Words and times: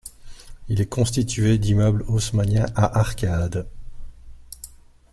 Il 0.67 0.81
est 0.81 0.89
constitué 0.89 1.59
d'immeubles 1.59 2.03
haussmanniens 2.07 2.65
à 2.75 2.97
arcades. 2.97 3.67